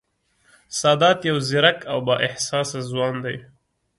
[0.79, 3.37] سادات یو ځېرک او با احساسه ځوان دی